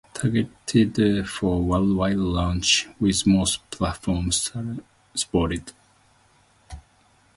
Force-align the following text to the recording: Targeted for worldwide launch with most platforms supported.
Targeted 0.15 1.29
for 1.29 1.61
worldwide 1.61 2.15
launch 2.15 2.87
with 2.99 3.27
most 3.27 3.69
platforms 3.69 4.49
supported. 5.13 5.73